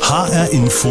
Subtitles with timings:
[0.00, 0.90] HR Info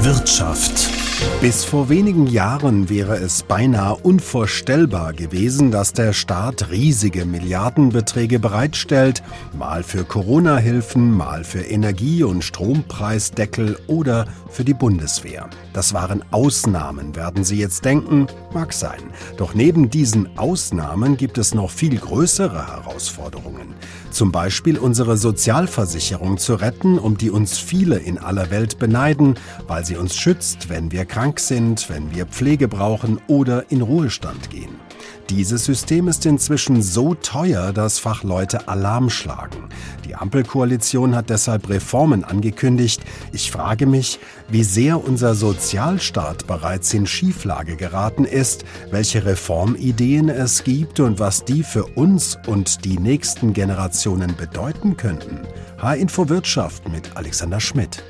[0.00, 1.01] Wirtschaft.
[1.42, 9.24] Bis vor wenigen Jahren wäre es beinahe unvorstellbar gewesen, dass der Staat riesige Milliardenbeträge bereitstellt,
[9.52, 15.50] mal für Corona-Hilfen, mal für Energie- und Strompreisdeckel oder für die Bundeswehr.
[15.72, 18.28] Das waren Ausnahmen, werden Sie jetzt denken?
[18.54, 19.00] Mag sein.
[19.36, 23.74] Doch neben diesen Ausnahmen gibt es noch viel größere Herausforderungen.
[24.10, 29.36] Zum Beispiel unsere Sozialversicherung zu retten, um die uns viele in aller Welt beneiden,
[29.66, 34.48] weil sie uns schützt, wenn wir krank sind, wenn wir Pflege brauchen oder in Ruhestand
[34.48, 34.80] gehen.
[35.28, 39.68] Dieses System ist inzwischen so teuer, dass Fachleute Alarm schlagen.
[40.06, 43.02] Die Ampelkoalition hat deshalb Reformen angekündigt.
[43.30, 50.64] Ich frage mich, wie sehr unser Sozialstaat bereits in Schieflage geraten ist, welche Reformideen es
[50.64, 55.40] gibt und was die für uns und die nächsten Generationen bedeuten könnten.
[55.76, 58.02] H-Info Wirtschaft mit Alexander Schmidt.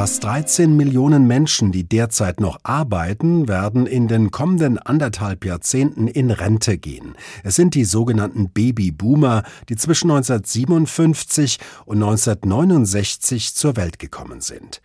[0.00, 6.30] Fast 13 Millionen Menschen, die derzeit noch arbeiten, werden in den kommenden anderthalb Jahrzehnten in
[6.30, 7.14] Rente gehen.
[7.44, 14.80] Es sind die sogenannten Babyboomer, die zwischen 1957 und 1969 zur Welt gekommen sind.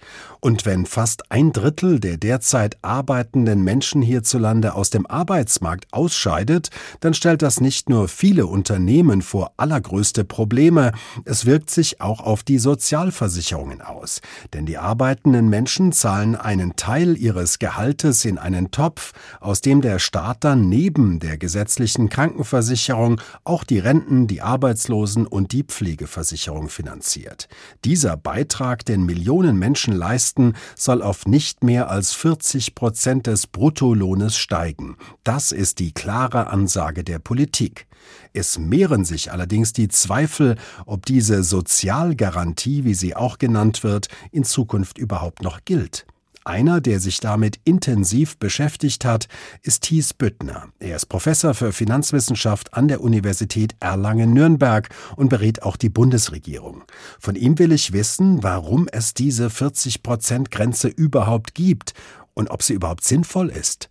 [0.46, 7.16] Und wenn fast ein Drittel der derzeit arbeitenden Menschen hierzulande aus dem Arbeitsmarkt ausscheidet, dann
[7.16, 10.92] stellt das nicht nur viele Unternehmen vor allergrößte Probleme,
[11.24, 14.22] es wirkt sich auch auf die Sozialversicherungen aus.
[14.54, 19.98] Denn die arbeitenden Menschen zahlen einen Teil ihres Gehaltes in einen Topf, aus dem der
[19.98, 27.48] Staat dann neben der gesetzlichen Krankenversicherung auch die Renten, die Arbeitslosen und die Pflegeversicherung finanziert.
[27.84, 33.48] Dieser Beitrag, den Millionen Menschen leisten, leisten, soll auf nicht mehr als 40 Prozent des
[33.48, 34.98] Bruttolohnes steigen.
[35.24, 37.88] Das ist die klare Ansage der Politik.
[38.34, 44.44] Es mehren sich allerdings die Zweifel, ob diese Sozialgarantie, wie sie auch genannt wird, in
[44.44, 46.06] Zukunft überhaupt noch gilt.
[46.48, 49.28] Einer, der sich damit intensiv beschäftigt hat,
[49.64, 50.68] ist Thies Büttner.
[50.78, 56.84] Er ist Professor für Finanzwissenschaft an der Universität Erlangen-Nürnberg und berät auch die Bundesregierung.
[57.20, 61.96] Von ihm will ich wissen, warum es diese 40-Prozent-Grenze überhaupt gibt
[62.36, 63.90] und ob sie überhaupt sinnvoll ist.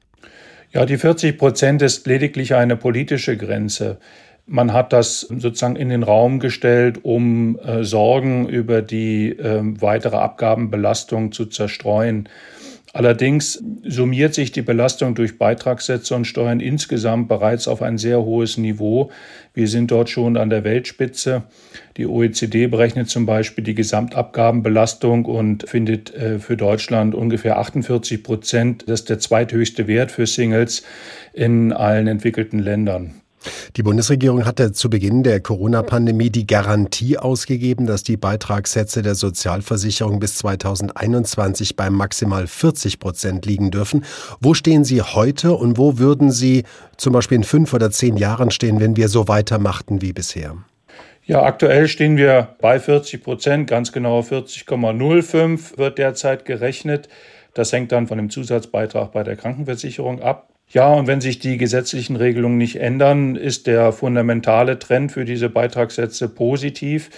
[0.70, 3.98] Ja, die 40 Prozent ist lediglich eine politische Grenze.
[4.46, 10.16] Man hat das sozusagen in den Raum gestellt, um äh, Sorgen über die äh, weitere
[10.16, 12.28] Abgabenbelastung zu zerstreuen.
[12.94, 18.56] Allerdings summiert sich die Belastung durch Beitragssätze und Steuern insgesamt bereits auf ein sehr hohes
[18.56, 19.10] Niveau.
[19.52, 21.42] Wir sind dort schon an der Weltspitze.
[21.96, 28.84] Die OECD berechnet zum Beispiel die Gesamtabgabenbelastung und findet äh, für Deutschland ungefähr 48 Prozent.
[28.86, 30.84] Das ist der zweithöchste Wert für Singles
[31.32, 33.23] in allen entwickelten Ländern.
[33.76, 40.20] Die Bundesregierung hatte zu Beginn der Corona-Pandemie die Garantie ausgegeben, dass die Beitragssätze der Sozialversicherung
[40.20, 44.04] bis 2021 bei maximal 40 Prozent liegen dürfen.
[44.40, 46.64] Wo stehen Sie heute und wo würden Sie
[46.96, 50.56] zum Beispiel in fünf oder zehn Jahren stehen, wenn wir so weitermachten wie bisher?
[51.26, 57.08] Ja, aktuell stehen wir bei 40 Prozent, ganz genau 40,05 wird derzeit gerechnet.
[57.54, 60.53] Das hängt dann von dem Zusatzbeitrag bei der Krankenversicherung ab.
[60.74, 65.48] Ja, und wenn sich die gesetzlichen Regelungen nicht ändern, ist der fundamentale Trend für diese
[65.48, 67.10] Beitragssätze positiv.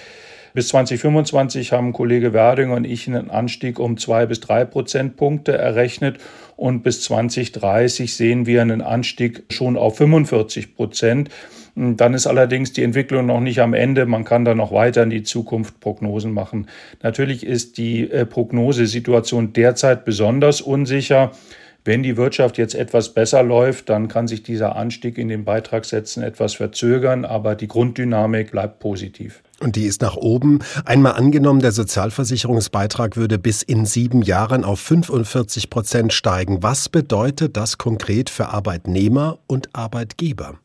[0.52, 6.18] Bis 2025 haben Kollege Werding und ich einen Anstieg um zwei bis drei Prozentpunkte errechnet
[6.56, 11.30] und bis 2030 sehen wir einen Anstieg schon auf 45 Prozent.
[11.74, 14.04] Dann ist allerdings die Entwicklung noch nicht am Ende.
[14.04, 16.68] Man kann da noch weiter in die Zukunft Prognosen machen.
[17.02, 21.32] Natürlich ist die äh, Prognosesituation derzeit besonders unsicher.
[21.86, 26.20] Wenn die Wirtschaft jetzt etwas besser läuft, dann kann sich dieser Anstieg in den Beitragssätzen
[26.24, 29.40] etwas verzögern, aber die Grunddynamik bleibt positiv.
[29.60, 30.58] Und die ist nach oben.
[30.84, 36.60] Einmal angenommen, der Sozialversicherungsbeitrag würde bis in sieben Jahren auf 45 Prozent steigen.
[36.60, 40.58] Was bedeutet das konkret für Arbeitnehmer und Arbeitgeber?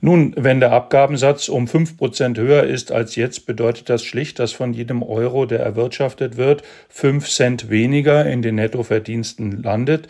[0.00, 4.52] Nun, wenn der Abgabensatz um fünf Prozent höher ist als jetzt, bedeutet das schlicht, dass
[4.52, 10.08] von jedem Euro, der erwirtschaftet wird, fünf Cent weniger in den Nettoverdiensten landet.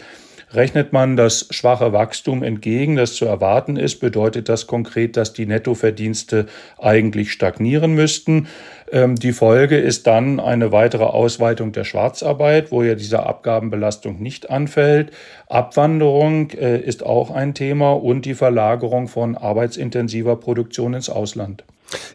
[0.55, 5.47] Rechnet man das schwache Wachstum entgegen, das zu erwarten ist, bedeutet das konkret, dass die
[5.47, 6.47] Nettoverdienste
[6.79, 8.47] eigentlich stagnieren müssten.
[8.93, 14.51] Ähm, die Folge ist dann eine weitere Ausweitung der Schwarzarbeit, wo ja diese Abgabenbelastung nicht
[14.51, 15.11] anfällt.
[15.49, 21.65] Abwanderung äh, ist auch ein Thema und die Verlagerung von arbeitsintensiver Produktion ins Ausland.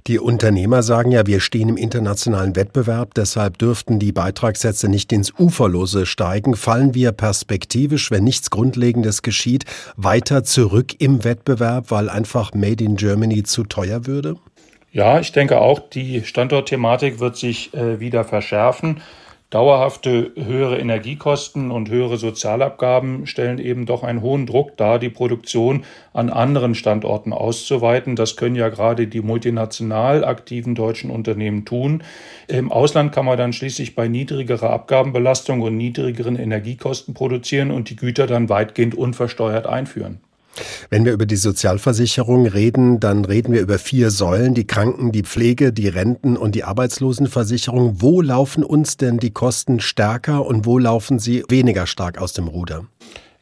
[0.08, 5.34] Die Unternehmer sagen ja, wir stehen im internationalen Wettbewerb, deshalb dürften die Beitragssätze nicht ins
[5.38, 6.56] Uferlose steigen.
[6.56, 12.96] Fallen wir perspektivisch, wenn nichts Grundlegendes geschieht, weiter zurück im Wettbewerb, weil einfach Made in
[12.96, 14.36] Germany zu teuer würde?
[14.92, 19.02] Ja, ich denke auch, die Standortthematik wird sich äh, wieder verschärfen.
[19.50, 25.86] Dauerhafte höhere Energiekosten und höhere Sozialabgaben stellen eben doch einen hohen Druck dar, die Produktion
[26.14, 28.16] an anderen Standorten auszuweiten.
[28.16, 32.04] Das können ja gerade die multinational aktiven deutschen Unternehmen tun.
[32.48, 37.96] Im Ausland kann man dann schließlich bei niedrigerer Abgabenbelastung und niedrigeren Energiekosten produzieren und die
[37.96, 40.20] Güter dann weitgehend unversteuert einführen.
[40.90, 45.24] Wenn wir über die Sozialversicherung reden, dann reden wir über vier Säulen, die Kranken, die
[45.24, 48.02] Pflege, die Renten und die Arbeitslosenversicherung.
[48.02, 52.48] Wo laufen uns denn die Kosten stärker und wo laufen sie weniger stark aus dem
[52.48, 52.86] Ruder?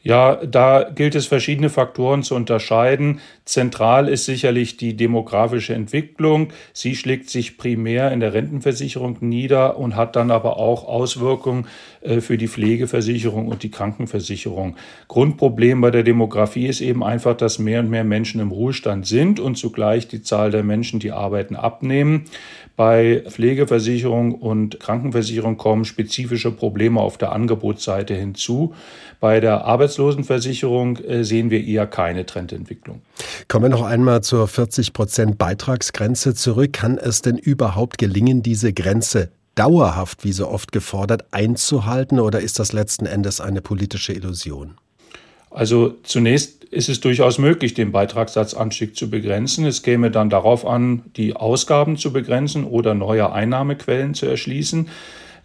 [0.00, 3.20] Ja, da gilt es verschiedene Faktoren zu unterscheiden.
[3.48, 6.48] Zentral ist sicherlich die demografische Entwicklung.
[6.74, 11.66] Sie schlägt sich primär in der Rentenversicherung nieder und hat dann aber auch Auswirkungen
[12.02, 14.76] äh, für die Pflegeversicherung und die Krankenversicherung.
[15.08, 19.40] Grundproblem bei der Demografie ist eben einfach, dass mehr und mehr Menschen im Ruhestand sind
[19.40, 22.24] und zugleich die Zahl der Menschen, die arbeiten, abnehmen.
[22.76, 28.74] Bei Pflegeversicherung und Krankenversicherung kommen spezifische Probleme auf der Angebotsseite hinzu.
[29.20, 33.00] Bei der Arbeitslosenversicherung äh, sehen wir eher keine Trendentwicklung.
[33.46, 36.72] Kommen wir noch einmal zur 40 Prozent Beitragsgrenze zurück.
[36.72, 42.58] Kann es denn überhaupt gelingen, diese Grenze dauerhaft, wie so oft gefordert, einzuhalten oder ist
[42.58, 44.74] das letzten Endes eine politische Illusion?
[45.50, 49.64] Also zunächst ist es durchaus möglich, den Beitragssatzanstieg zu begrenzen.
[49.64, 54.88] Es käme dann darauf an, die Ausgaben zu begrenzen oder neue Einnahmequellen zu erschließen.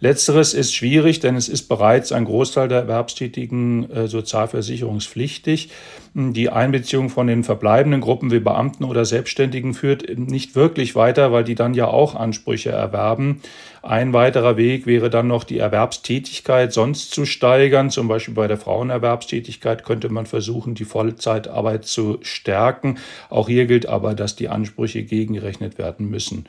[0.00, 5.70] Letzteres ist schwierig, denn es ist bereits ein Großteil der Erwerbstätigen äh, sozialversicherungspflichtig.
[6.16, 11.42] Die Einbeziehung von den verbleibenden Gruppen wie Beamten oder Selbstständigen führt nicht wirklich weiter, weil
[11.42, 13.40] die dann ja auch Ansprüche erwerben.
[13.82, 17.90] Ein weiterer Weg wäre dann noch die Erwerbstätigkeit sonst zu steigern.
[17.90, 22.98] Zum Beispiel bei der Frauenerwerbstätigkeit könnte man versuchen, die Vollzeitarbeit zu stärken.
[23.28, 26.46] Auch hier gilt aber, dass die Ansprüche gegengerechnet werden müssen.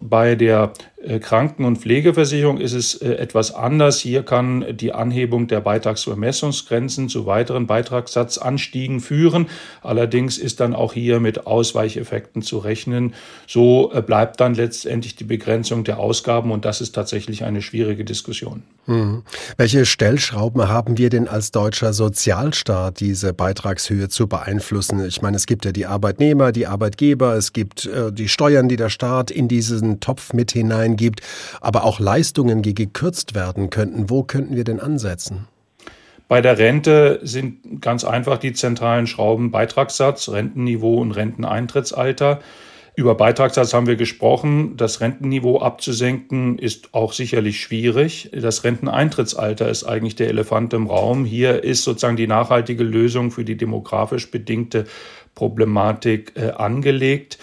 [0.00, 0.72] Bei der
[1.02, 3.98] äh, Kranken- und Pflegeversicherung ist es äh, etwas anders.
[3.98, 9.46] Hier kann die Anhebung der Beitragsvermessungsgrenzen zu weiteren Beitragssatzanstiegen führen.
[9.82, 13.14] Allerdings ist dann auch hier mit Ausweicheffekten zu rechnen.
[13.46, 18.04] So äh, bleibt dann letztendlich die Begrenzung der Ausgaben und das ist tatsächlich eine schwierige
[18.04, 18.62] Diskussion.
[18.84, 19.22] Hm.
[19.56, 25.04] Welche Stellschrauben haben wir denn als deutscher Sozialstaat, diese Beitragshöhe zu beeinflussen?
[25.06, 28.76] Ich meine, es gibt ja die Arbeitnehmer, die Arbeitgeber, es gibt äh, die Steuern, die
[28.76, 31.20] der Staat in diesen Topf mit hineingibt,
[31.60, 34.10] aber auch Leistungen, die gekürzt werden könnten.
[34.10, 35.48] Wo könnten wir denn ansetzen?
[36.28, 42.40] Bei der Rente sind ganz einfach die zentralen Schrauben Beitragssatz, Rentenniveau und Renteneintrittsalter.
[42.94, 44.76] Über Beitragssatz haben wir gesprochen.
[44.76, 48.30] Das Rentenniveau abzusenken ist auch sicherlich schwierig.
[48.32, 51.24] Das Renteneintrittsalter ist eigentlich der Elefant im Raum.
[51.24, 54.84] Hier ist sozusagen die nachhaltige Lösung für die demografisch bedingte
[55.34, 57.38] Problematik äh, angelegt.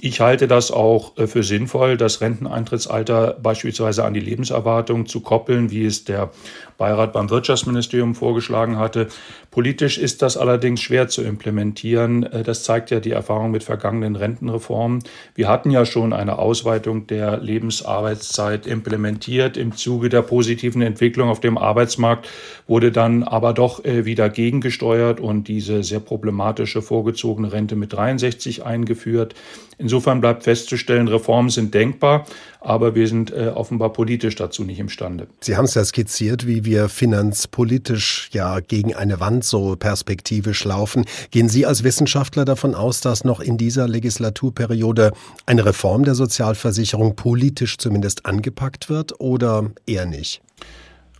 [0.00, 5.70] Ich halte das auch äh, für sinnvoll, das Renteneintrittsalter beispielsweise an die Lebenserwartung zu koppeln,
[5.70, 6.30] wie es der
[6.76, 9.08] Beirat beim Wirtschaftsministerium vorgeschlagen hatte.
[9.50, 12.24] Politisch ist das allerdings schwer zu implementieren.
[12.24, 15.02] Äh, das zeigt ja die Erfahrung mit vergangenen Rentenreformen.
[15.34, 19.56] Wir hatten ja schon eine Ausweitung der Lebensarbeitszeit implementiert.
[19.56, 22.28] Im Zuge der positiven Entwicklung auf dem Arbeitsmarkt
[22.66, 28.64] wurde dann aber doch äh, wieder gegengesteuert und diese sehr problematische vorgezogene Rente mit 63
[28.64, 29.34] eingeführt.
[29.78, 32.26] Insofern bleibt festzustellen, Reformen sind denkbar,
[32.64, 35.28] aber wir sind äh, offenbar politisch dazu nicht imstande.
[35.40, 41.04] Sie haben es ja skizziert, wie wir finanzpolitisch ja gegen eine Wand so perspektivisch laufen.
[41.30, 45.12] Gehen Sie als Wissenschaftler davon aus, dass noch in dieser Legislaturperiode
[45.46, 50.43] eine Reform der Sozialversicherung politisch zumindest angepackt wird oder eher nicht?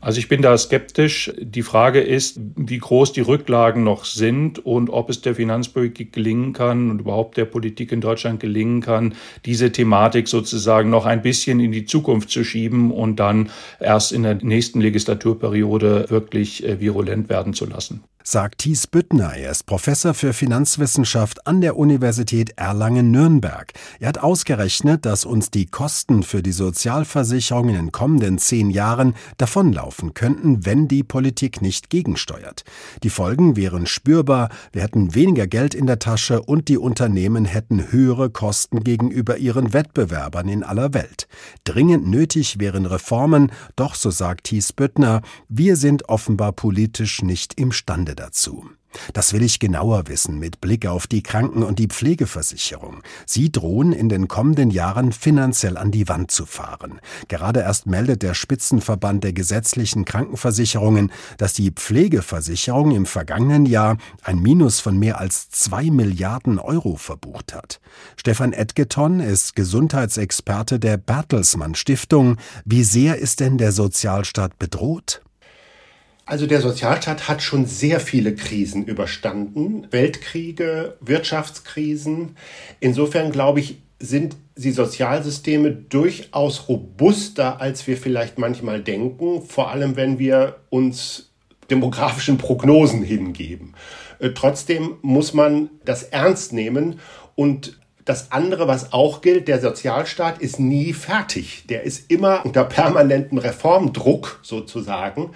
[0.04, 1.32] Also ich bin da skeptisch.
[1.40, 6.52] Die Frage ist, wie groß die Rücklagen noch sind und ob es der Finanzpolitik gelingen
[6.52, 9.14] kann und überhaupt der Politik in Deutschland gelingen kann,
[9.46, 13.48] diese Thematik sozusagen noch ein bisschen in die Zukunft zu schieben und dann
[13.80, 19.34] erst in der nächsten Legislaturperiode wirklich äh, virulent werden zu lassen sagt Thies Büttner.
[19.36, 23.74] Er ist Professor für Finanzwissenschaft an der Universität Erlangen-Nürnberg.
[24.00, 29.14] Er hat ausgerechnet, dass uns die Kosten für die Sozialversicherung in den kommenden zehn Jahren
[29.36, 32.64] davonlaufen könnten, wenn die Politik nicht gegensteuert.
[33.02, 37.92] Die Folgen wären spürbar, wir hätten weniger Geld in der Tasche und die Unternehmen hätten
[37.92, 41.28] höhere Kosten gegenüber ihren Wettbewerbern in aller Welt.
[41.64, 48.13] Dringend nötig wären Reformen, doch so sagt Thies Büttner, wir sind offenbar politisch nicht imstande
[48.14, 48.70] dazu.
[49.12, 53.02] Das will ich genauer wissen mit Blick auf die Kranken- und die Pflegeversicherung.
[53.26, 57.00] Sie drohen in den kommenden Jahren finanziell an die Wand zu fahren.
[57.28, 64.40] Gerade erst meldet der Spitzenverband der gesetzlichen Krankenversicherungen, dass die Pflegeversicherung im vergangenen Jahr ein
[64.40, 67.80] Minus von mehr als zwei Milliarden Euro verbucht hat.
[68.16, 72.36] Stefan Edgeton ist Gesundheitsexperte der Bertelsmann Stiftung.
[72.64, 75.22] Wie sehr ist denn der Sozialstaat bedroht?
[76.26, 82.36] Also der Sozialstaat hat schon sehr viele Krisen überstanden, Weltkriege, Wirtschaftskrisen.
[82.80, 89.96] Insofern glaube ich, sind die Sozialsysteme durchaus robuster, als wir vielleicht manchmal denken, vor allem
[89.96, 91.30] wenn wir uns
[91.70, 93.74] demografischen Prognosen hingeben.
[94.18, 97.00] Äh, trotzdem muss man das ernst nehmen
[97.34, 101.64] und das andere, was auch gilt, der Sozialstaat ist nie fertig.
[101.68, 105.30] Der ist immer unter permanentem Reformdruck sozusagen.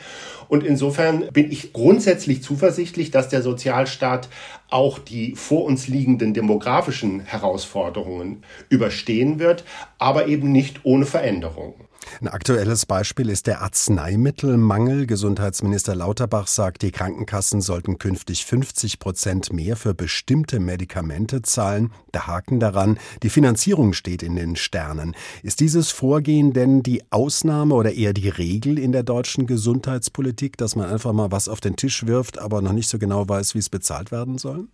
[0.49, 4.29] Und insofern bin ich grundsätzlich zuversichtlich, dass der Sozialstaat
[4.69, 9.65] auch die vor uns liegenden demografischen Herausforderungen überstehen wird,
[9.99, 11.88] aber eben nicht ohne Veränderung.
[12.21, 15.07] Ein aktuelles Beispiel ist der Arzneimittelmangel.
[15.07, 21.93] Gesundheitsminister Lauterbach sagt, die Krankenkassen sollten künftig 50 Prozent mehr für bestimmte Medikamente zahlen.
[22.15, 25.15] Der Haken daran, die Finanzierung steht in den Sternen.
[25.43, 30.77] Ist dieses Vorgehen denn die Ausnahme oder eher die Regel in der deutschen Gesundheitspolitik, dass
[30.77, 33.59] man einfach mal was auf den Tisch wirft, aber noch nicht so genau weiß, wie
[33.59, 34.67] es bezahlt werden soll?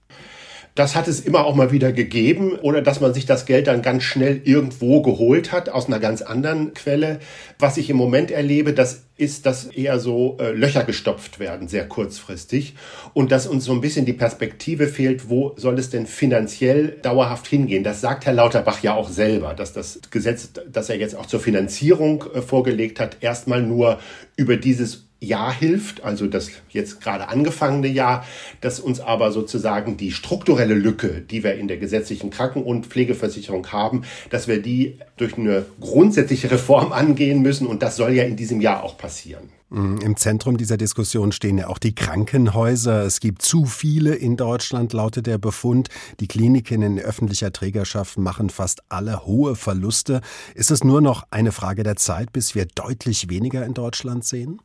[0.74, 3.82] Das hat es immer auch mal wieder gegeben oder dass man sich das Geld dann
[3.82, 7.20] ganz schnell irgendwo geholt hat aus einer ganz anderen Quelle.
[7.58, 11.86] Was ich im Moment erlebe, das ist, dass eher so äh, Löcher gestopft werden, sehr
[11.86, 12.74] kurzfristig.
[13.12, 17.46] Und dass uns so ein bisschen die Perspektive fehlt, wo soll es denn finanziell dauerhaft
[17.46, 17.84] hingehen?
[17.84, 21.40] Das sagt Herr Lauterbach ja auch selber, dass das Gesetz, das er jetzt auch zur
[21.40, 24.00] Finanzierung äh, vorgelegt hat, erstmal nur
[24.36, 28.24] über dieses Jahr hilft, also das jetzt gerade angefangene Jahr,
[28.60, 33.72] dass uns aber sozusagen die strukturelle Lücke, die wir in der gesetzlichen Kranken- und Pflegeversicherung
[33.72, 38.36] haben, dass wir die durch eine grundsätzliche Reform angehen müssen und das soll ja in
[38.36, 39.50] diesem Jahr auch passieren.
[39.74, 43.02] Mhm, Im Zentrum dieser Diskussion stehen ja auch die Krankenhäuser.
[43.02, 45.88] Es gibt zu viele in Deutschland, lautet der Befund.
[46.20, 50.20] Die Kliniken in öffentlicher Trägerschaft machen fast alle hohe Verluste.
[50.54, 54.60] Ist es nur noch eine Frage der Zeit, bis wir deutlich weniger in Deutschland sehen?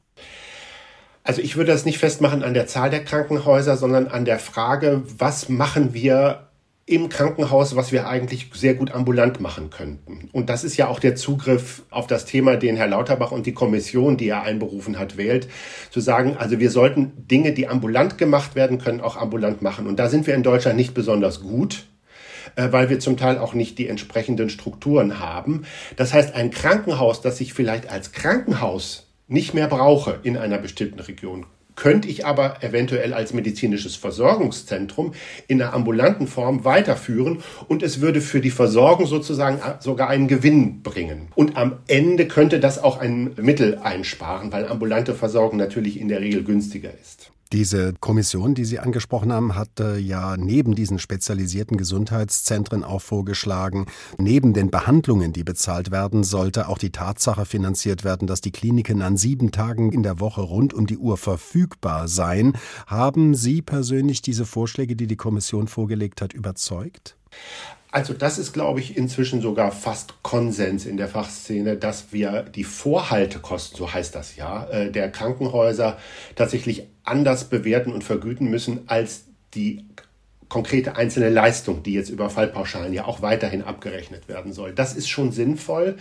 [1.24, 5.04] Also ich würde das nicht festmachen an der Zahl der Krankenhäuser, sondern an der Frage,
[5.18, 6.50] was machen wir
[6.90, 10.28] im Krankenhaus, was wir eigentlich sehr gut ambulant machen könnten.
[10.32, 13.54] Und das ist ja auch der Zugriff auf das Thema, den Herr Lauterbach und die
[13.54, 15.48] Kommission, die er einberufen hat, wählt,
[15.92, 19.86] zu sagen, also wir sollten Dinge, die ambulant gemacht werden können, auch ambulant machen.
[19.86, 21.86] Und da sind wir in Deutschland nicht besonders gut
[22.56, 25.66] äh, weil wir zum Teil auch nicht die entsprechenden Strukturen haben.
[25.98, 31.00] Das heißt, ein Krankenhaus, das sich vielleicht als Krankenhaus nicht mehr brauche in einer bestimmten
[31.00, 31.46] Region,
[31.76, 35.14] könnte ich aber eventuell als medizinisches Versorgungszentrum
[35.48, 40.84] in einer ambulanten Form weiterführen und es würde für die Versorgung sozusagen sogar einen Gewinn
[40.84, 41.30] bringen.
[41.36, 46.20] Und am Ende könnte das auch ein Mittel einsparen, weil ambulante Versorgung natürlich in der
[46.20, 47.32] Regel günstiger ist.
[47.52, 53.88] Diese Kommission, die Sie angesprochen haben, hat ja neben diesen spezialisierten Gesundheitszentren auch vorgeschlagen,
[54.20, 59.02] neben den Behandlungen, die bezahlt werden, sollte auch die Tatsache finanziert werden, dass die Kliniken
[59.02, 62.54] an sieben Tagen in der Woche rund um die Uhr verfügbar seien.
[62.86, 67.18] Haben Sie persönlich diese Vorschläge, die die Kommission vorgelegt hat, überzeugt?
[67.92, 72.64] Also das ist, glaube ich, inzwischen sogar fast Konsens in der Fachszene, dass wir die
[72.64, 75.98] Vorhaltekosten, so heißt das ja, äh, der Krankenhäuser
[76.36, 79.86] tatsächlich anders bewerten und vergüten müssen als die
[80.50, 84.74] konkrete einzelne Leistung, die jetzt über Fallpauschalen ja auch weiterhin abgerechnet werden soll.
[84.74, 85.96] Das ist schon sinnvoll,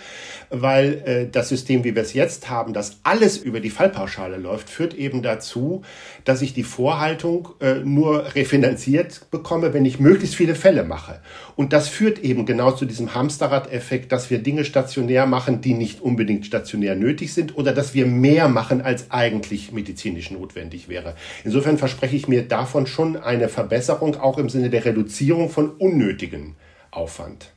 [0.48, 4.70] weil äh, das System, wie wir es jetzt haben, dass alles über die Fallpauschale läuft,
[4.70, 5.82] führt eben dazu,
[6.24, 11.20] dass ich die Vorhaltung äh, nur refinanziert bekomme, wenn ich möglichst viele Fälle mache.
[11.54, 16.00] Und das führt eben genau zu diesem Hamsterrad-Effekt, dass wir Dinge stationär machen, die nicht
[16.00, 21.14] unbedingt stationär nötig sind oder dass wir mehr machen, als eigentlich medizinisch notwendig wäre.
[21.44, 26.56] Insofern verspreche ich mir davon schon eine Verbesserung, auch im Sinne der Reduzierung von unnötigen
[26.90, 27.52] Aufwand.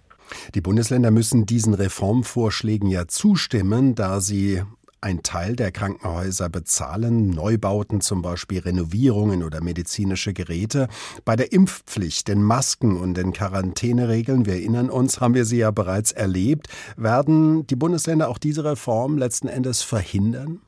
[0.55, 4.61] Die Bundesländer müssen diesen Reformvorschlägen ja zustimmen, da sie
[5.01, 10.87] ein Teil der Krankenhäuser bezahlen, Neubauten zum Beispiel, Renovierungen oder medizinische Geräte.
[11.25, 15.71] Bei der Impfpflicht, den Masken und den Quarantäneregeln, wir erinnern uns, haben wir sie ja
[15.71, 16.67] bereits erlebt.
[16.97, 20.61] Werden die Bundesländer auch diese Reform letzten Endes verhindern?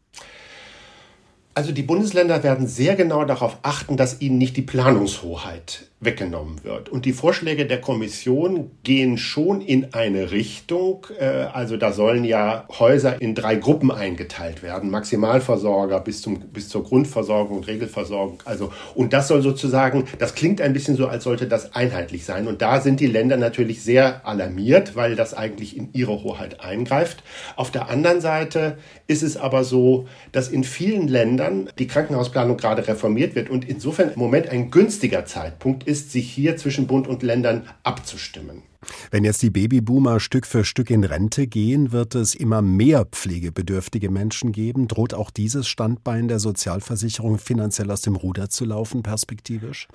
[1.56, 6.90] Also die Bundesländer werden sehr genau darauf achten, dass ihnen nicht die Planungshoheit weggenommen wird.
[6.90, 11.08] Und die Vorschläge der Kommission gehen schon in eine Richtung.
[11.20, 14.90] Äh, also da sollen ja Häuser in drei Gruppen eingeteilt werden.
[14.90, 18.40] Maximalversorger bis, zum, bis zur Grundversorgung und Regelversorgung.
[18.46, 22.48] Also, und das soll sozusagen, das klingt ein bisschen so, als sollte das einheitlich sein.
[22.48, 27.24] Und da sind die Länder natürlich sehr alarmiert, weil das eigentlich in ihre Hoheit eingreift.
[27.56, 31.43] Auf der anderen Seite ist es aber so, dass in vielen Ländern
[31.78, 36.58] die Krankenhausplanung gerade reformiert wird und insofern im Moment ein günstiger Zeitpunkt ist, sich hier
[36.58, 38.64] zwischen Bund und Ländern abzustimmen.
[39.12, 44.10] Wenn jetzt die Babyboomer Stück für Stück in Rente gehen, wird es immer mehr pflegebedürftige
[44.10, 44.88] Menschen geben.
[44.88, 49.88] Droht auch dieses Standbein der Sozialversicherung finanziell aus dem Ruder zu laufen, perspektivisch?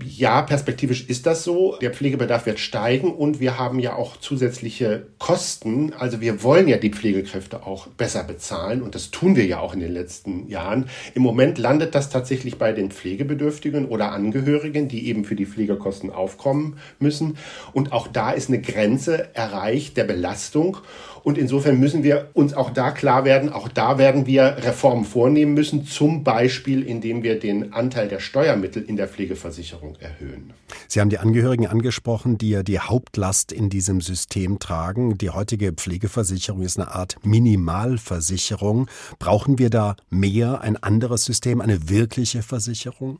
[0.00, 1.76] Ja, perspektivisch ist das so.
[1.80, 5.92] Der Pflegebedarf wird steigen und wir haben ja auch zusätzliche Kosten.
[5.92, 9.74] Also wir wollen ja die Pflegekräfte auch besser bezahlen und das tun wir ja auch
[9.74, 10.88] in den letzten Jahren.
[11.14, 16.10] Im Moment landet das tatsächlich bei den Pflegebedürftigen oder Angehörigen, die eben für die Pflegekosten
[16.10, 17.36] aufkommen müssen.
[17.72, 20.76] Und auch da ist eine Grenze erreicht der Belastung.
[21.24, 25.54] Und insofern müssen wir uns auch da klar werden, auch da werden wir Reformen vornehmen
[25.54, 30.52] müssen, zum Beispiel indem wir den Anteil der Steuermittel in der Pflegeversicherung erhöhen.
[30.86, 35.18] Sie haben die Angehörigen angesprochen, die ja die Hauptlast in diesem System tragen.
[35.18, 38.88] Die heutige Pflegeversicherung ist eine Art Minimalversicherung.
[39.18, 43.18] Brauchen wir da mehr, ein anderes System, eine wirkliche Versicherung?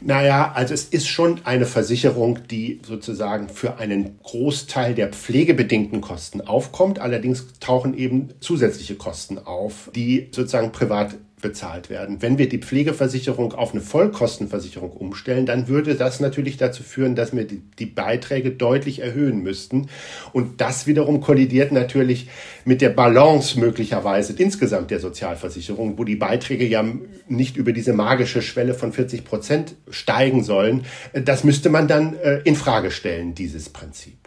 [0.00, 6.40] Naja, also es ist schon eine Versicherung, die sozusagen für einen Großteil der pflegebedingten Kosten
[6.40, 6.98] aufkommt.
[6.98, 12.22] Allerdings tauchen eben zusätzliche Kosten auf, die sozusagen privat bezahlt werden.
[12.22, 17.34] Wenn wir die Pflegeversicherung auf eine Vollkostenversicherung umstellen, dann würde das natürlich dazu führen, dass
[17.34, 19.88] wir die, Beiträge deutlich erhöhen müssten.
[20.32, 22.28] Und das wiederum kollidiert natürlich
[22.64, 26.84] mit der Balance möglicherweise insgesamt der Sozialversicherung, wo die Beiträge ja
[27.28, 30.84] nicht über diese magische Schwelle von 40 Prozent steigen sollen.
[31.12, 34.18] Das müsste man dann äh, in Frage stellen, dieses Prinzip.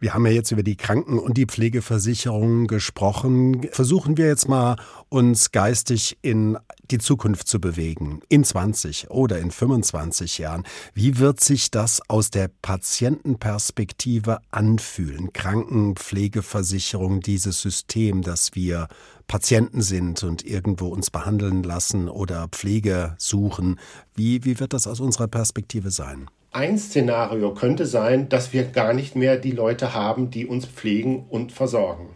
[0.00, 3.68] Wir haben ja jetzt über die Kranken- und die Pflegeversicherung gesprochen.
[3.70, 4.76] Versuchen wir jetzt mal,
[5.12, 6.56] uns geistig in
[6.90, 10.64] die Zukunft zu bewegen, in 20 oder in 25 Jahren.
[10.94, 15.32] Wie wird sich das aus der Patientenperspektive anfühlen?
[15.34, 18.88] Krankenpflegeversicherung, dieses System, dass wir
[19.26, 23.78] Patienten sind und irgendwo uns behandeln lassen oder Pflege suchen.
[24.14, 26.30] Wie, wie wird das aus unserer Perspektive sein?
[26.52, 31.26] Ein Szenario könnte sein, dass wir gar nicht mehr die Leute haben, die uns pflegen
[31.28, 32.10] und versorgen.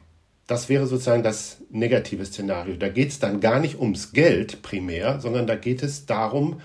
[0.47, 2.77] Das wäre sozusagen das negative Szenario.
[2.77, 6.61] Da geht es dann gar nicht ums Geld primär, sondern da geht es darum,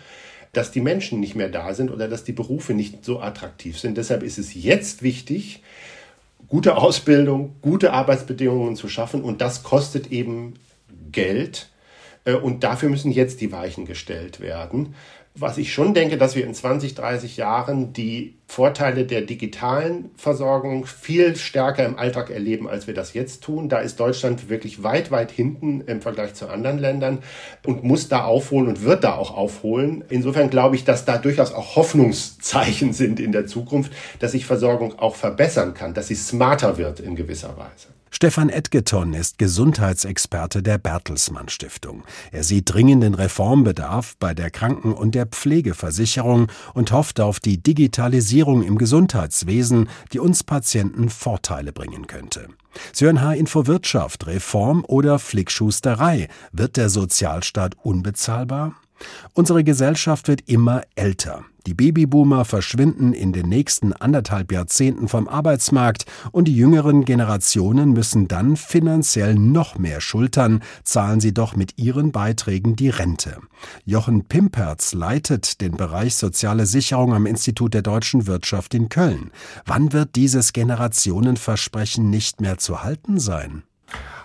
[0.54, 3.98] dass die Menschen nicht mehr da sind oder dass die Berufe nicht so attraktiv sind.
[3.98, 5.64] Deshalb ist es jetzt wichtig,
[6.48, 10.56] gute Ausbildung, gute Arbeitsbedingungen zu schaffen und das kostet eben
[11.12, 11.70] Geld
[12.26, 14.96] äh, und dafür müssen jetzt die Weichen gestellt werden
[15.34, 20.86] was ich schon denke, dass wir in 20, 30 Jahren die Vorteile der digitalen Versorgung
[20.86, 23.70] viel stärker im Alltag erleben, als wir das jetzt tun.
[23.70, 27.20] Da ist Deutschland wirklich weit, weit hinten im Vergleich zu anderen Ländern
[27.66, 30.04] und muss da aufholen und wird da auch aufholen.
[30.10, 35.00] Insofern glaube ich, dass da durchaus auch Hoffnungszeichen sind in der Zukunft, dass sich Versorgung
[35.00, 38.01] auch verbessern kann, dass sie smarter wird in gewisser Weise.
[38.14, 42.04] Stefan Edgeton ist Gesundheitsexperte der Bertelsmann Stiftung.
[42.34, 48.64] Er sieht dringenden Reformbedarf bei der Kranken- und der Pflegeversicherung und hofft auf die Digitalisierung
[48.64, 52.50] im Gesundheitswesen, die uns Patienten Vorteile bringen könnte.
[52.92, 56.28] Sie hören H-Info Wirtschaft, Reform oder Flickschusterei.
[56.52, 58.76] Wird der Sozialstaat unbezahlbar?
[59.34, 61.46] Unsere Gesellschaft wird immer älter.
[61.68, 68.28] Die Babyboomer verschwinden in den nächsten anderthalb Jahrzehnten vom Arbeitsmarkt und die jüngeren Generationen müssen
[68.28, 73.38] dann finanziell noch mehr schultern, zahlen sie doch mit ihren Beiträgen die Rente.
[73.86, 79.32] Jochen Pimperz leitet den Bereich Soziale Sicherung am Institut der deutschen Wirtschaft in Köln.
[79.66, 83.64] Wann wird dieses Generationenversprechen nicht mehr zu halten sein?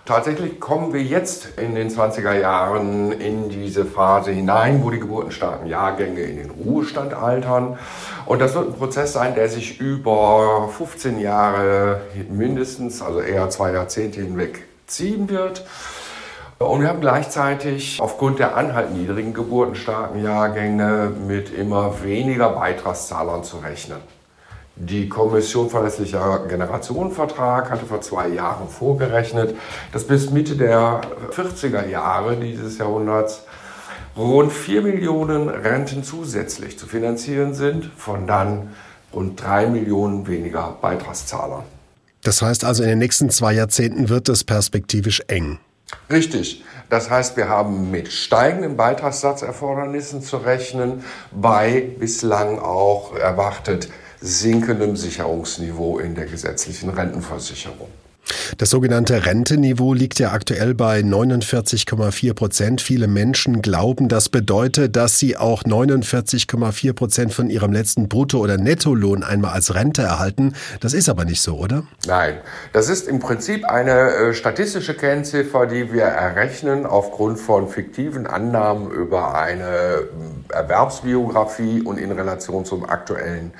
[0.07, 5.67] Tatsächlich kommen wir jetzt in den 20er Jahren in diese Phase hinein, wo die geburtenstarken
[5.67, 7.77] Jahrgänge in den Ruhestand altern.
[8.25, 13.73] Und das wird ein Prozess sein, der sich über 15 Jahre mindestens, also eher zwei
[13.73, 15.65] Jahrzehnte hinweg ziehen wird.
[16.57, 23.57] Und wir haben gleichzeitig aufgrund der anhaltend niedrigen geburtenstarken Jahrgänge mit immer weniger Beitragszahlern zu
[23.57, 23.99] rechnen.
[24.79, 29.55] Die Kommission Verlässlicher Generationenvertrag hatte vor zwei Jahren vorgerechnet,
[29.91, 33.41] dass bis Mitte der 40er Jahre dieses Jahrhunderts
[34.15, 38.69] rund 4 Millionen Renten zusätzlich zu finanzieren sind, von dann
[39.11, 41.63] rund 3 Millionen weniger Beitragszahlern.
[42.21, 45.57] Das heißt also, in den nächsten zwei Jahrzehnten wird es perspektivisch eng.
[46.11, 46.63] Richtig.
[46.89, 53.89] Das heißt, wir haben mit steigenden Beitragssatzerfordernissen zu rechnen, bei bislang auch erwartet
[54.21, 57.87] sinkendem Sicherungsniveau in der gesetzlichen Rentenversicherung.
[58.57, 62.81] Das sogenannte Renteniveau liegt ja aktuell bei 49,4 Prozent.
[62.81, 68.57] Viele Menschen glauben, das bedeutet, dass sie auch 49,4 Prozent von ihrem letzten Brutto- oder
[68.57, 70.53] Nettolohn einmal als Rente erhalten.
[70.81, 71.83] Das ist aber nicht so, oder?
[72.05, 72.37] Nein,
[72.73, 78.91] das ist im Prinzip eine äh, statistische Kennziffer, die wir errechnen aufgrund von fiktiven Annahmen
[78.91, 83.51] über eine äh, Erwerbsbiografie und in Relation zum aktuellen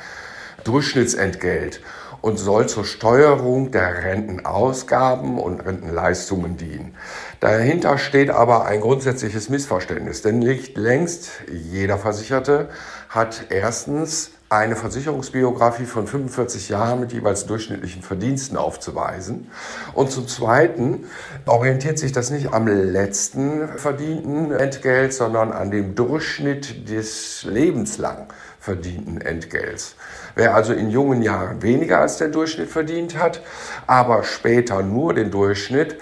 [0.67, 1.81] Durchschnittsentgelt
[2.21, 6.95] und soll zur Steuerung der Rentenausgaben und Rentenleistungen dienen.
[7.39, 12.69] Dahinter steht aber ein grundsätzliches Missverständnis, denn nicht längst jeder Versicherte
[13.09, 19.51] hat erstens eine Versicherungsbiografie von 45 Jahren mit jeweils durchschnittlichen Verdiensten aufzuweisen.
[19.93, 21.05] Und zum Zweiten
[21.45, 28.27] orientiert sich das nicht am letzten verdienten Entgelt, sondern an dem Durchschnitt des lebenslang
[28.67, 29.95] verdienten Entgelts.
[30.35, 33.41] Wer also in jungen Jahren weniger als der Durchschnitt verdient hat,
[33.87, 35.95] aber später nur den Durchschnitt,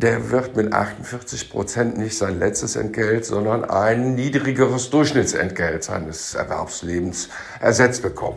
[0.00, 7.30] der wird mit 48 Prozent nicht sein letztes Entgelt, sondern ein niedrigeres Durchschnittsentgelt seines Erwerbslebens
[7.60, 8.36] ersetzt bekommen.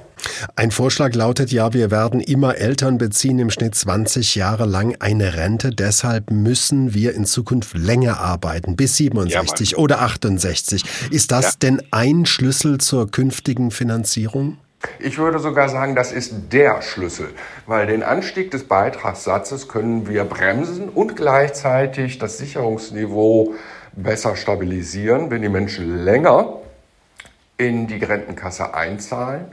[0.55, 5.35] Ein Vorschlag lautet ja, wir werden immer Eltern beziehen, im Schnitt 20 Jahre lang eine
[5.35, 5.71] Rente.
[5.71, 10.83] Deshalb müssen wir in Zukunft länger arbeiten, bis 67 ja, oder 68.
[11.11, 11.51] Ist das ja.
[11.61, 14.57] denn ein Schlüssel zur künftigen Finanzierung?
[14.99, 17.33] Ich würde sogar sagen, das ist der Schlüssel,
[17.67, 23.55] weil den Anstieg des Beitragssatzes können wir bremsen und gleichzeitig das Sicherungsniveau
[23.91, 26.59] besser stabilisieren, wenn die Menschen länger
[27.57, 29.45] in die Rentenkasse einzahlen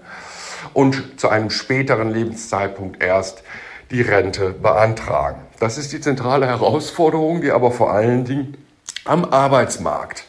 [0.72, 3.42] und zu einem späteren Lebenszeitpunkt erst
[3.90, 5.40] die Rente beantragen.
[5.58, 8.56] Das ist die zentrale Herausforderung, die aber vor allen Dingen
[9.04, 10.24] am Arbeitsmarkt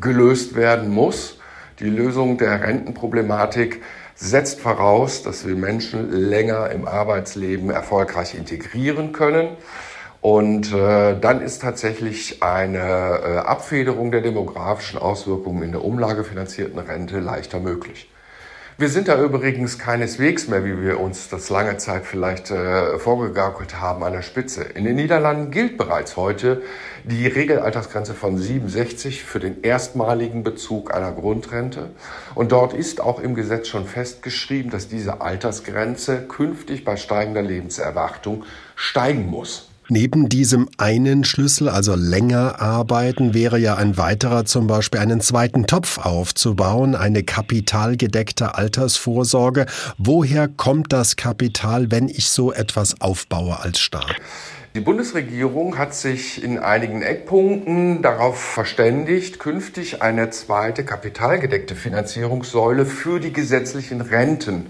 [0.00, 1.38] gelöst werden muss.
[1.80, 3.82] Die Lösung der Rentenproblematik
[4.18, 9.56] setzt voraus, dass wir Menschen länger im Arbeitsleben erfolgreich integrieren können.
[10.20, 17.20] Und äh, dann ist tatsächlich eine äh, Abfederung der demografischen Auswirkungen in der umlagefinanzierten Rente
[17.20, 18.10] leichter möglich.
[18.80, 23.80] Wir sind da übrigens keineswegs mehr, wie wir uns das lange Zeit vielleicht äh, vorgegaukelt
[23.80, 24.62] haben, an der Spitze.
[24.62, 26.62] In den Niederlanden gilt bereits heute
[27.02, 31.90] die Regelaltersgrenze von 67 für den erstmaligen Bezug einer Grundrente.
[32.36, 38.44] Und dort ist auch im Gesetz schon festgeschrieben, dass diese Altersgrenze künftig bei steigender Lebenserwartung
[38.76, 39.67] steigen muss.
[39.90, 45.66] Neben diesem einen Schlüssel, also länger arbeiten, wäre ja ein weiterer zum Beispiel einen zweiten
[45.66, 49.64] Topf aufzubauen, eine kapitalgedeckte Altersvorsorge.
[49.96, 54.14] Woher kommt das Kapital, wenn ich so etwas aufbaue als Staat?
[54.74, 63.20] Die Bundesregierung hat sich in einigen Eckpunkten darauf verständigt, künftig eine zweite kapitalgedeckte Finanzierungssäule für
[63.20, 64.66] die gesetzlichen Renten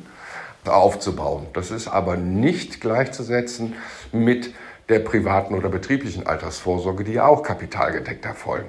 [0.65, 1.47] aufzubauen.
[1.55, 3.75] Das ist aber nicht gleichzusetzen
[4.13, 4.53] mit
[4.89, 8.69] der privaten oder betrieblichen Altersvorsorge, die ja auch kapitalgedeckt erfolgen.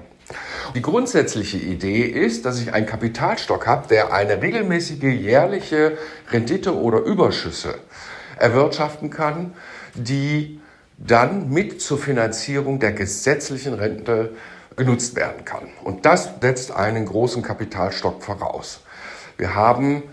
[0.75, 5.97] Die grundsätzliche Idee ist, dass ich einen Kapitalstock habe, der eine regelmäßige jährliche
[6.32, 7.75] Rendite oder Überschüsse
[8.38, 9.53] erwirtschaften kann,
[9.95, 10.62] die
[10.97, 14.36] dann mit zur Finanzierung der gesetzlichen Rente
[14.75, 15.67] genutzt werden kann.
[15.84, 18.82] Und das setzt einen großen Kapitalstock voraus.
[19.38, 20.03] Wir haben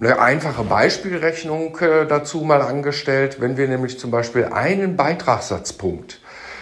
[0.00, 3.40] eine einfache Beispielrechnung äh, dazu mal angestellt.
[3.40, 6.20] Wenn wir nämlich zum Beispiel einen Beitragssatzpunkt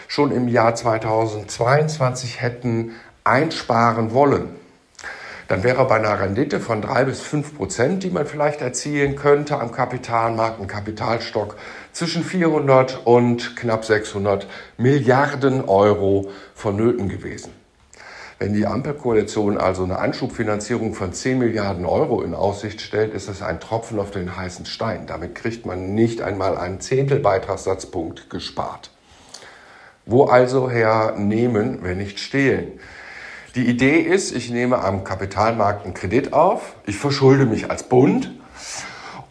[0.08, 2.92] schon im Jahr 2022 hätten
[3.24, 4.56] einsparen wollen,
[5.48, 9.60] dann wäre bei einer Rendite von drei bis fünf Prozent, die man vielleicht erzielen könnte
[9.60, 11.56] am Kapitalmarkt, ein Kapitalstock
[11.92, 14.46] zwischen 400 und knapp 600
[14.76, 17.52] Milliarden Euro vonnöten gewesen.
[18.38, 23.40] Wenn die Ampelkoalition also eine Anschubfinanzierung von 10 Milliarden Euro in Aussicht stellt, ist es
[23.40, 25.06] ein Tropfen auf den heißen Stein.
[25.06, 28.90] Damit kriegt man nicht einmal einen Zehntel Beitragssatzpunkt gespart.
[30.04, 32.78] Wo also her nehmen, wenn nicht stehlen?
[33.54, 38.32] Die Idee ist, ich nehme am Kapitalmarkt einen Kredit auf, ich verschulde mich als Bund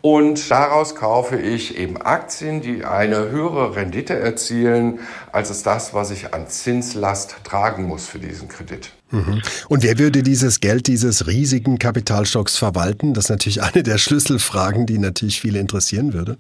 [0.06, 5.00] und daraus kaufe ich eben Aktien, die eine höhere Rendite erzielen,
[5.32, 8.92] als es das, was ich an Zinslast tragen muss für diesen Kredit.
[9.10, 9.42] Mhm.
[9.68, 13.16] Und wer würde dieses Geld dieses riesigen Kapitalstocks verwalten?
[13.16, 16.38] Das ist natürlich eine der Schlüsselfragen, die natürlich viele interessieren würde.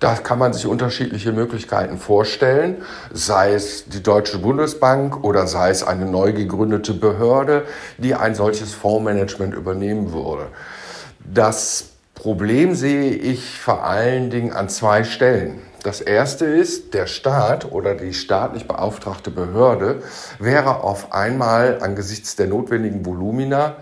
[0.00, 2.76] Da kann man sich unterschiedliche Möglichkeiten vorstellen,
[3.12, 7.66] sei es die Deutsche Bundesbank oder sei es eine neu gegründete Behörde,
[7.98, 10.46] die ein solches Fondsmanagement übernehmen würde.
[11.30, 11.91] Das
[12.22, 15.60] Problem sehe ich vor allen Dingen an zwei Stellen.
[15.82, 20.04] Das erste ist, der Staat oder die staatlich beauftragte Behörde
[20.38, 23.74] wäre auf einmal angesichts der notwendigen Volumina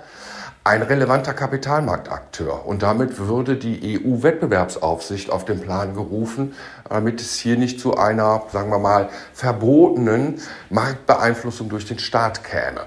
[0.65, 2.65] ein relevanter Kapitalmarktakteur.
[2.65, 6.55] Und damit würde die EU-Wettbewerbsaufsicht auf den Plan gerufen,
[6.89, 12.87] damit es hier nicht zu einer, sagen wir mal, verbotenen Marktbeeinflussung durch den Staat käme.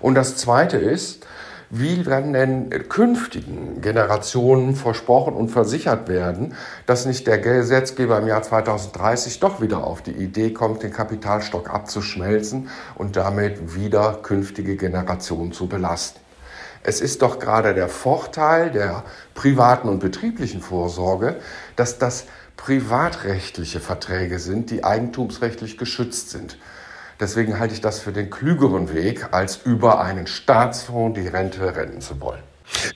[0.00, 1.24] Und das Zweite ist,
[1.70, 6.54] wie werden denn künftigen Generationen versprochen und versichert werden,
[6.86, 11.70] dass nicht der Gesetzgeber im Jahr 2030 doch wieder auf die Idee kommt, den Kapitalstock
[11.70, 16.18] abzuschmelzen und damit wieder künftige Generationen zu belasten?
[16.82, 19.04] Es ist doch gerade der Vorteil der
[19.34, 21.36] privaten und betrieblichen Vorsorge,
[21.76, 22.24] dass das
[22.56, 26.58] privatrechtliche Verträge sind, die eigentumsrechtlich geschützt sind.
[27.20, 32.00] Deswegen halte ich das für den klügeren Weg, als über einen Staatsfonds die Rente retten
[32.00, 32.40] zu wollen.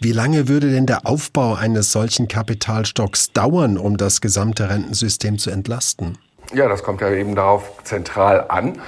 [0.00, 5.50] Wie lange würde denn der Aufbau eines solchen Kapitalstocks dauern, um das gesamte Rentensystem zu
[5.50, 6.16] entlasten?
[6.52, 8.80] Ja, das kommt ja eben darauf zentral an,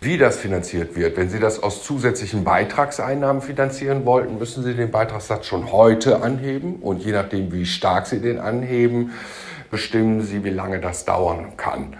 [0.00, 1.16] wie das finanziert wird.
[1.16, 6.76] Wenn Sie das aus zusätzlichen Beitragseinnahmen finanzieren wollten, müssen Sie den Beitragssatz schon heute anheben.
[6.76, 9.12] Und je nachdem, wie stark Sie den anheben,
[9.70, 11.96] bestimmen Sie, wie lange das dauern kann.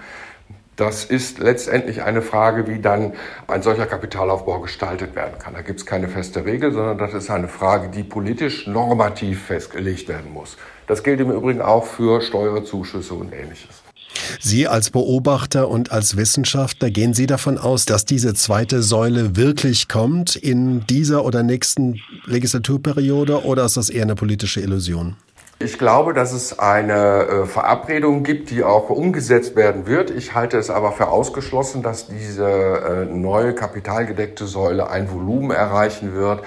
[0.77, 3.13] Das ist letztendlich eine Frage, wie dann
[3.47, 5.55] ein solcher Kapitalaufbau gestaltet werden kann.
[5.55, 10.09] Da gibt es keine feste Regel, sondern das ist eine Frage, die politisch normativ festgelegt
[10.09, 10.57] werden muss.
[10.87, 13.85] Das gilt im Übrigen auch für Steuerzuschüsse und ähnliches.
[14.41, 19.89] Sie als Beobachter und als Wissenschaftler gehen Sie davon aus, dass diese zweite Säule wirklich
[19.89, 25.17] kommt in dieser oder nächsten Legislaturperiode oder ist das eher eine politische Illusion?
[25.61, 30.11] Ich glaube, dass es eine äh, Verabredung gibt, die auch umgesetzt werden wird.
[30.11, 36.15] Ich halte es aber für ausgeschlossen, dass diese äh, neue kapitalgedeckte Säule ein Volumen erreichen
[36.15, 36.43] wird,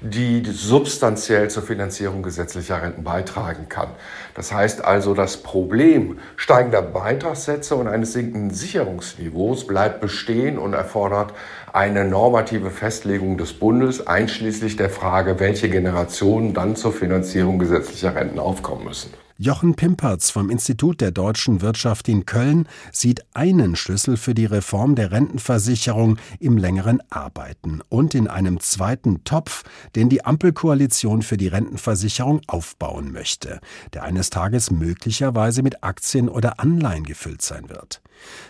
[0.00, 3.88] die substanziell zur Finanzierung gesetzlicher Renten beitragen kann.
[4.34, 11.34] Das heißt also, das Problem steigender Beitragssätze und eines sinkenden Sicherungsniveaus bleibt bestehen und erfordert
[11.72, 18.38] eine normative Festlegung des Bundes, einschließlich der Frage, welche Generationen dann zur Finanzierung gesetzlicher Renten
[18.38, 19.12] aufkommen müssen.
[19.42, 24.96] Jochen Pimperz vom Institut der deutschen Wirtschaft in Köln sieht einen Schlüssel für die Reform
[24.96, 29.62] der Rentenversicherung im längeren Arbeiten und in einem zweiten Topf,
[29.96, 33.60] den die Ampelkoalition für die Rentenversicherung aufbauen möchte,
[33.94, 38.02] der eines Tages möglicherweise mit Aktien oder Anleihen gefüllt sein wird.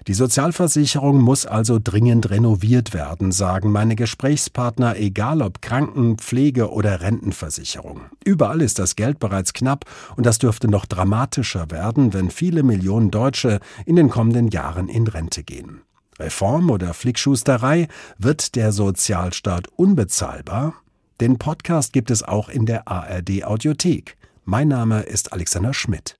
[0.06, 7.00] Die Sozialversicherung muss also dringend renoviert werden, sagen meine Gesprächspartner, egal ob Kranken-, Pflege- oder
[7.00, 8.02] Rentenversicherung.
[8.24, 9.84] Überall ist das Geld bereits knapp
[10.16, 15.06] und das dürfte noch dramatischer werden, wenn viele Millionen Deutsche in den kommenden Jahren in
[15.06, 15.82] Rente gehen.
[16.18, 17.88] Reform oder Flickschusterei?
[18.18, 20.74] Wird der Sozialstaat unbezahlbar?
[21.20, 24.16] Den Podcast gibt es auch in der ARD Audiothek.
[24.44, 26.16] Mein Name ist Alexander Schmidt.